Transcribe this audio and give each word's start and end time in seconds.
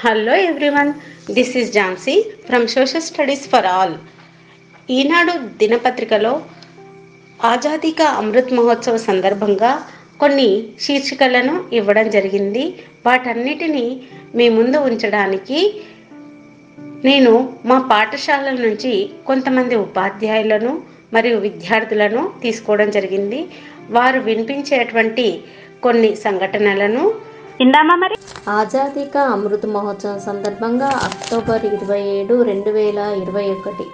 Hello 0.00 0.34
everyone 0.36 0.92
this 1.30 1.56
is 1.56 1.72
Jhansi 1.72 2.22
from 2.46 2.68
social 2.68 3.02
studies 3.02 3.48
for 3.48 3.66
all 3.66 3.94
Eenadu 4.90 5.32
దినపత్రికలో 5.58 6.42
ఆజాదీ 7.44 7.90
కా 7.90 8.04
అమృత్ 8.04 8.52
మహోత్సవ 8.52 8.96
సందర్భంగా 8.96 9.88
కొన్ని 10.20 10.64
శీర్షికలను 10.80 11.64
ఇవ్వడం 11.72 12.10
జరిగింది. 12.10 12.74
వాటన్నిటినీ 13.06 14.02
మీ 14.34 14.48
ముందు 14.48 14.76
ఉంచడానికి 14.76 15.82
నేను 17.04 17.54
మా 17.64 17.78
పాఠశాలల 17.90 18.54
నుంచి 18.54 19.10
కొంతమంది 19.26 19.76
ఉపాధ్యాయులను 19.76 20.82
మరియు 21.12 21.38
విద్యార్థులను 21.38 22.32
తీసుకోవడం 22.42 22.90
జరిగింది. 22.90 23.46
వారు 23.90 24.20
వినిపించేటువంటి 24.20 25.40
కొన్ని 25.82 26.16
సంఘటనలను 26.16 27.27
తిందామా 27.58 27.94
మరి? 27.94 28.14
ఆజాదీ 28.48 29.10
అమృత్ 29.18 29.66
మహోత్సవం 29.66 30.20
సందర్భంగా 30.20 30.86
అక్టోబర్ 30.86 31.64
ఇరవై 31.64 32.00
ఏడు 32.00 32.42
రెండు 32.42 32.70
వేల 32.70 32.98
ఇరవై 32.98 33.50
ఒకటి. 33.50 33.86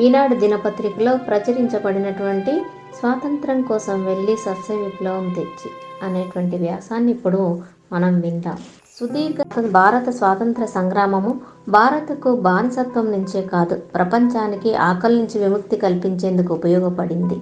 ఈనాడు 0.00 0.34
దినపత్రికలో 0.34 1.16
ప్రచురించబడినటువంటి 1.16 2.62
స్వాతంత్రం 2.98 3.62
కోసం 3.62 4.04
వెళ్ళి 4.04 4.36
సస్య 4.36 4.76
విప్లవం 4.76 5.32
తెచ్చి 5.36 5.70
అనేటువంటి 6.02 6.56
వ్యాసాన్ని 6.56 7.12
ఇప్పుడు 7.12 7.60
మనం 7.92 8.20
విందాం. 8.20 8.58
సుదీర్ఘ 9.00 9.70
భారత 9.70 10.10
స్వాతంత్ర 10.10 10.64
సంగ్రామము 10.64 11.40
భారత్కు 11.68 12.36
బానిసత్వం 12.36 13.12
నుంచే 13.12 13.42
కాదు 13.42 13.74
ప్రపంచానికి 13.74 14.74
ఆకలి 14.74 15.16
నుంచి 15.16 15.38
విముక్తి 15.38 15.76
కల్పించేందుకు 15.76 16.54
ఉపయోగపడింది. 16.54 17.34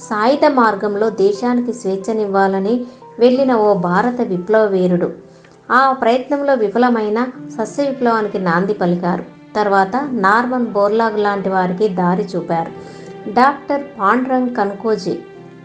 సాయుధ 0.00 0.50
మార్గంలో 0.50 1.10
దేశానికి 1.10 1.72
స్వేచ్ఛనివ్వాలని 1.72 2.86
వెళ్ళిన 3.18 3.52
ఓ 3.54 3.74
భారత 3.74 4.20
విప్లవ 4.20 4.64
వీరుడు 4.66 5.12
ఆ 5.70 5.92
ప్రయత్నంలో 5.92 6.54
విఫలమైన 6.54 7.26
సస్య 7.58 7.84
విప్లవానికి 7.84 8.38
నాంది 8.38 8.74
పలికారు. 8.74 9.24
తర్వాత 9.56 9.96
నార్మన్ 10.10 10.66
బోర్లాగ్ 10.66 11.18
లాంటి 11.18 11.48
వారికి 11.48 11.88
దారి 11.88 12.22
చూపారు. 12.22 12.72
డాక్టర్ 13.30 13.82
పాండ్రంగ్ 14.00 14.54
కన్కోజీ. 14.56 15.18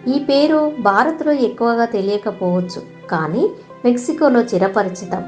ఈ 0.08 0.20
పేరు 0.20 0.72
భారత్లో 0.80 1.32
ఎక్కువగా 1.32 1.86
తెలియకపోవచ్చు 1.86 3.08
కానీ 3.08 3.50
మెక్సికోలో 3.86 4.42
చిరపరిచితం. 4.42 5.24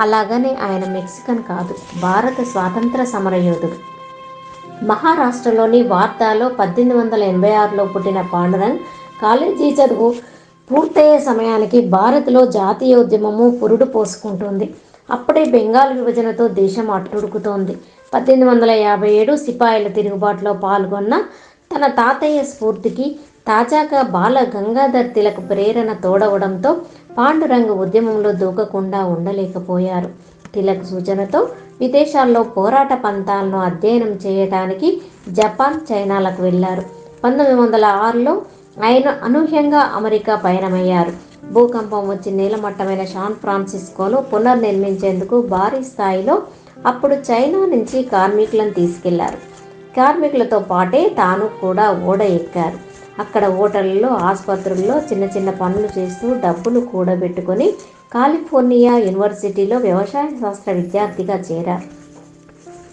అలాగనే 0.00 0.58
ఆయన 0.70 0.84
మెక్సికన్ 0.92 1.42
కాదు 1.48 1.74
భారత 2.02 2.42
స్వాతంత్ర 2.42 3.04
సమరయోధుడు. 3.04 3.78
మహారాష్ట్రలోని 4.84 5.82
వార్తాలో 5.82 6.48
పద్దెనిమిది 6.48 6.98
వందల 6.98 7.22
ఎనభై 7.22 7.52
ఆరులో 7.52 7.84
పుట్టిన 7.84 8.20
పాండురంగ్ 8.20 8.78
కాలేజీ 9.22 9.68
చదువు 9.70 10.14
పూర్తయ్యే 10.70 11.18
సమయానికి 11.28 11.78
భారత్లో 11.94 12.40
జాతీయోద్యమము 12.58 13.46
పురుడు 13.60 13.84
పోసుకుంటుంది. 13.84 14.66
అప్పుడే 15.08 15.42
బెంగాల్ 15.54 15.92
విభజనతో 15.98 16.44
దేశం 16.60 16.90
అట్టుడుకుతోంది. 16.90 17.74
పద్దెనిమిది 18.12 18.48
వందల 18.50 18.70
యాభై 18.70 19.10
ఏడు 19.20 19.32
సిపాయిల 19.36 19.88
తిరుగుబాటులో 19.88 20.52
పాల్గొన్న 20.64 21.14
తన 21.70 21.86
తాతయ్య 21.98 22.42
స్ఫూర్తికి 22.42 23.06
తాజాగా 23.48 24.00
బాల 24.14 24.38
గంగాధర్ 24.54 25.10
తిలక్ 25.16 25.42
ప్రేరణ 25.50 25.90
తోడవడంతో 26.04 26.70
పాండురంగ 27.18 27.70
ఉద్యమంలో 27.84 28.32
దూకకుండా 28.32 29.00
ఉండలేకపోయారు. 29.04 30.10
తిలక్ 30.54 30.86
సూచనతో 30.90 31.40
విదేశాల్లో 31.80 32.42
పోరాట 32.56 32.92
పంతాలను 33.04 33.58
అధ్యయనం 33.58 34.12
చేయడానికి 34.24 34.88
జపాన్ 35.28 35.78
చైనాలకు 35.90 36.42
వెళ్ళారు 36.42 36.82
పంతొమ్మిది 37.24 37.60
వందల 37.60 37.84
ఆరులో 37.84 38.34
ఆయన 38.84 39.08
అనూహ్యంగా 39.22 39.78
అమెరికా 39.78 40.34
పయనమయ్యారు. 40.36 41.12
భూకంపం 41.52 42.08
వచ్చి 42.08 42.30
నీలమట్టమైన 42.32 43.04
శాన్ 43.04 43.34
ఫ్రాన్సిస్కోను 43.34 44.18
పునర్నిర్మించేందుకు 44.20 45.42
భారీ 45.42 45.84
స్థాయిలో 45.84 46.42
అప్పుడు 46.86 47.14
చైనా 47.14 47.58
నుంచి 47.58 48.02
కార్మికులను 48.02 48.70
తీసుకెళ్ళారు. 48.70 49.38
కార్మికులతో 49.96 50.58
పాటే 50.58 51.08
తాను 51.08 51.48
కూడా 51.60 51.92
ఓడ 51.92 52.22
ఎక్కారు. 52.22 52.78
అక్కడ 53.18 53.44
హోటళ్ళలో 53.44 54.08
ఆసుపత్రుల్లో 54.08 54.98
చిన్న 54.98 55.24
చిన్న 55.24 55.50
పనులు 55.50 55.98
చేస్తూ 55.98 56.34
డబ్బులు 56.34 56.80
కూడబెట్టుకొని 56.80 57.72
కాలిఫోర్నియా 58.14 58.96
యూనివర్సిటీలో 58.96 59.76
వ్యవసాయ 59.76 60.28
శాస్త్ర 60.40 60.72
విద్యార్థిగా 60.72 61.34
చేరారు. 61.34 62.00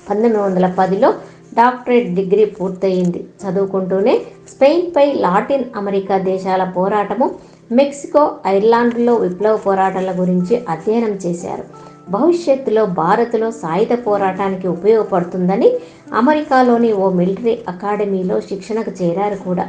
పంతొమ్మిది 0.10 0.38
వందల 0.38 0.76
పదిలో 0.80 1.14
డాక్టరేట్ 1.58 2.16
డిగ్రీ 2.16 2.46
పూర్తయింది. 2.46 3.28
చదువుకుంటూనే 3.44 4.20
స్పెయిన్పై 4.50 5.14
లాటిన్ 5.14 5.64
అమెరికా 5.76 6.18
దేశాల 6.18 6.64
పోరాటము 6.64 7.36
మెక్సికో 7.72 8.32
ఐర్లాండ్లో 8.48 9.14
విప్లవ 9.14 9.58
పోరాటాల 9.58 10.12
గురించి 10.20 10.62
అధ్యయనం 10.70 11.14
చేశారు. 11.26 11.64
భవిష్యత్తులో 12.12 12.86
భారత్లో 12.86 13.52
సాయుధ 13.52 13.94
పోరాటానికి 14.08 14.68
ఉపయోగపడుతుందని 14.68 15.72
అమెరికాలోని 16.14 16.94
ఓ 16.94 17.10
మిలిటరీ 17.10 17.60
అకాడమీలో 17.68 18.42
శిక్షణకు 18.42 18.92
చేరారు 19.02 19.36
కూడా. 19.36 19.68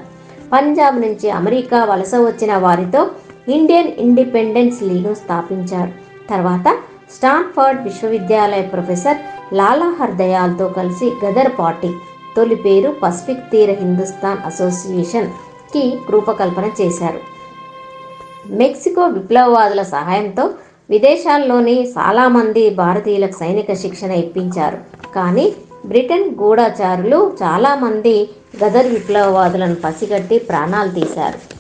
పంజాబ్ 0.53 1.01
నుంచి 1.01 1.31
అమెరికా 1.31 1.85
వలస 1.85 2.15
వచ్చిన 2.15 2.57
వారితో 2.57 3.11
ఇండియన్ 3.49 3.89
ఇండిపెండెన్స్ 3.89 4.83
లీగ్ను 4.83 5.15
స్థాపించారు. 5.15 5.93
తర్వాత 6.31 6.77
స్టాన్ఫర్డ్ 7.17 7.83
విశ్వవిద్యాలయ 7.83 8.63
ప్రొఫెసర్ 8.63 9.17
లాలా 9.53 9.97
హర్దయాల్తో 10.01 10.69
కలిసి 10.69 11.13
గదర్ 11.25 11.53
పార్టీ 11.59 11.91
తొలి 12.37 12.55
పేరు 12.55 12.95
పసిఫిక్ 13.03 13.51
తీర 13.53 13.71
హిందుస్థాన్ 13.71 14.47
అసోసియేషన్కి 14.47 15.99
రూపకల్పన 16.11 16.71
చేశారు. 16.81 17.21
మెక్సికో 18.51 19.03
విప్లవవాదుల 19.07 19.83
సహాయంతో 19.83 20.51
విదేశాల్లోని 20.91 21.89
చాలామంది 21.89 22.71
భారతీయులకు 22.71 23.33
సైనిక 23.33 23.73
శిక్షణ 23.73 24.11
ఇప్పించారు. 24.11 24.79
కానీ 25.15 25.55
బ్రిటన్ 25.87 26.35
గూఢాచారులు 26.35 27.33
చాలామంది 27.43 28.31
గదర్ 28.65 28.87
విప్లవవాదులను 28.87 29.75
పసిగట్టి 29.75 30.39
ప్రాణాలు 30.39 30.89
తీశారు. 30.89 31.59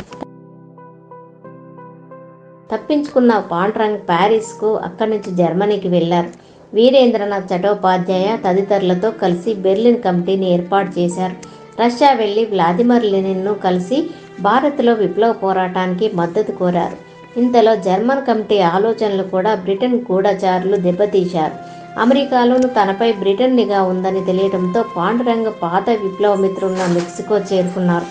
తప్పించుకున్న 2.76 3.38
పాండ్రంగ్ 3.38 3.98
ప్యారిస్కు 3.98 4.74
అక్కడి 4.74 5.10
నుంచి 5.10 5.36
జర్మనీకి 5.36 5.88
వెళ్ళారు 5.88 6.47
వీరేంద్రనాథ్ 6.74 7.52
చటోపాధ్యాయ 7.52 8.36
తదితరులతో 8.46 9.10
కలిసి 9.10 9.54
బెర్లిన్ 9.54 10.02
కమిటీని 10.02 10.50
ఏర్పాటు 10.52 10.90
చేశారు. 10.98 11.36
రష్యా 11.82 12.12
వెళ్ళి 12.12 12.44
వ్లాదిమిర్ 12.44 13.04
లెనిన్ను 13.04 13.54
కలిసి 13.54 14.10
భారత్లో 14.40 14.92
విప్లవ 14.92 15.32
పోరాటానికి 15.32 16.10
మద్దతు 16.14 16.52
కోరారు. 16.52 16.96
ఇంతలో 17.40 17.76
జర్మన్ 17.76 18.26
కమిటీ 18.26 18.58
ఆలోచనలు 18.60 19.22
కూడా 19.22 19.54
బ్రిటన్ 19.54 19.94
గూఢచారులు 19.94 20.76
దెబ్బతీశారు. 20.76 21.52
అమెరికాలోను 22.00 22.68
తనపై 22.68 23.12
బ్రిటన్ 23.12 23.56
నిఘా 23.56 23.82
ఉందని 23.82 24.24
తెలియడంతో 24.24 24.84
పాండురంగ 24.96 25.48
పాత 25.62 25.90
విప్లవ 25.90 26.34
మిత్రున్న 26.34 26.86
మెక్సికో 26.86 27.36
చేరుకున్నారు. 27.36 28.06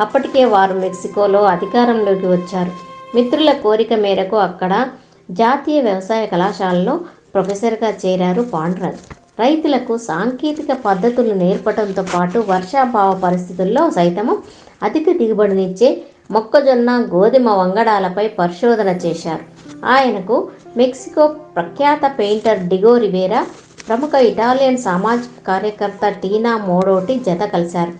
అప్పటికే 0.00 0.44
వారు 0.44 0.74
మెక్సికోలో 0.74 1.42
అధికారంలోకి 1.44 2.26
వచ్చారు. 2.26 2.72
మిత్రుల 3.14 3.52
కోరిక 3.52 3.92
మేరకు 3.94 4.36
అక్కడ 4.36 4.86
జాతీయ 5.30 5.80
వ్యవసాయ 5.80 6.26
కళాశాలలో 6.26 7.00
ప్రొఫెసర్గా 7.34 7.90
చేరారు 8.06 8.42
పాండ్రన్. 8.42 8.98
రైతులకు 9.40 9.96
సాంకేతిక 9.96 10.72
పద్ధతులు 10.84 11.34
నేర్పడంతో 11.34 12.02
పాటు 12.14 12.38
వర్షాభావ 12.48 13.10
పరిస్థితుల్లో 13.24 13.90
సైతము 13.90 14.38
అధిక 14.82 15.10
దిగుబడినిచ్చే 15.18 16.02
మొక్కజొన్న 16.30 16.90
గోధుమ 17.14 17.48
వంగడాలపై 17.50 18.28
పరిశోధన 18.28 18.88
చేశారు. 19.04 19.44
ఆయనకు 19.84 20.36
మెక్సికో 20.76 21.26
ప్రఖ్యాత 21.56 22.00
పెయింటర్ 22.18 22.60
డిగో 22.68 22.98
రివేరా 22.98 23.46
ప్రముఖ 23.88 24.14
ఇటాలియన్ 24.14 24.78
సామాజిక 24.78 25.46
కార్యకర్త 25.46 26.08
టీనా 26.08 26.56
మోడోటి 26.56 27.14
జత 27.26 27.42
కలిశారు. 27.54 27.94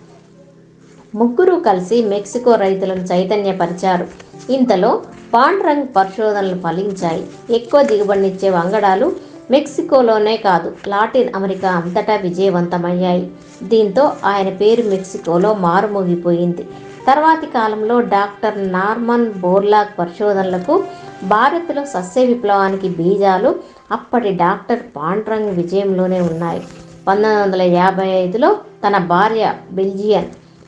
ముగ్గురు 1.15 1.55
కలిసి 1.55 1.97
మెక్సికో 2.05 2.55
రైతులను 2.55 3.01
చైతన్యపరిచారు. 3.01 4.07
ఇంతలో 4.51 4.91
పాండ్రంగ్ 5.33 5.87
పరిశోధనలు 5.95 6.59
ఫలించాయి. 6.59 7.27
ఎక్కువ 7.49 7.81
దిగుబడినిచ్చే 7.81 8.49
వంగడాలు 8.49 9.11
మెక్సికోలోనే 9.51 10.37
కాదు 10.37 10.75
లాటిన్ 10.87 11.29
అమెరికా 11.35 11.69
అంతటా 11.71 12.15
విజయవంతమయ్యాయి. 12.15 13.31
దీంతో 13.63 14.11
ఆయన 14.25 14.49
పేరు 14.49 14.83
మెక్సికోలో 14.89 15.53
మారుమోగిపోయింది. 15.53 16.63
తర్వాతి 17.07 17.45
కాలంలో 17.45 17.99
డాక్టర్ 17.99 18.71
నార్మన్ 18.71 19.33
బోర్లాగ్ 19.33 19.99
పరిశోధనలకు 19.99 20.83
భారత్లో 21.23 21.85
సస్య 21.85 22.25
విప్లవానికి 22.25 22.89
బీజాలు 22.89 23.55
అప్పటి 23.91 24.31
డాక్టర్ 24.31 24.79
పాండ్రంగ్ 24.95 25.49
విజయంలోనే 25.49 26.21
ఉన్నాయి. 26.21 26.61
పంతొమ్మిది 27.07 27.41
వందల 27.41 27.61
యాభై 27.61 28.07
ఐదులో 28.07 28.57
తన 28.87 28.97
భార్య 28.97 29.53
బెల్జియన్ 29.71 30.25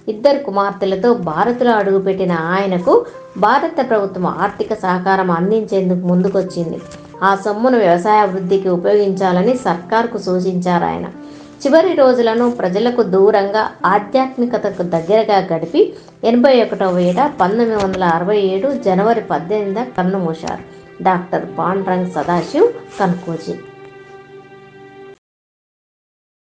ఇద్దరు 0.07 0.37
కుమార్తెలతో 0.37 1.13
భారత్లో 1.13 1.71
అడుగుపెట్టిన 1.71 2.31
ఆయనకు 2.31 3.05
భారత 3.37 3.89
ప్రభుత్వం 3.89 4.27
ఆర్థిక 4.27 4.73
సహకారం 4.73 5.31
అందించేందుకు 5.31 6.07
ముందుకొచ్చింది. 6.07 6.79
ఆ 7.23 7.35
సొమ్మును 7.35 7.77
వ్యవసాయ 7.77 8.19
అభివృద్ధికి 8.19 8.69
ఉపయోగించాలని 8.69 9.57
సర్కార్కు 9.57 10.17
సూచించారు 10.17 10.85
ఆయన. 10.85 11.05
చివరి 11.65 11.93
రోజులను 11.93 12.51
ప్రజలకు 12.51 13.03
దూరంగా 13.03 13.69
ఆధ్యాత్మికతకు 13.85 14.83
దగ్గరగా 14.83 15.47
గడిపి 15.53 15.93
ఎనభై 16.23 16.63
ఒకటవ 16.63 16.99
ఏట 16.99 17.31
పంతొమ్మిది 17.41 17.75
వందల 17.75 18.03
అరవై 18.03 18.37
ఏడు 18.37 18.73
జనవరి 18.85 19.21
పద్దెనిమిది 19.21 19.91
కన్నుమూశారు. 19.97 20.63
డాక్టర్ 21.03 21.45
పాండ్రంగ్ 21.57 22.11
సదాశివ్ 22.11 22.67
కన్కోజీ 22.99 23.53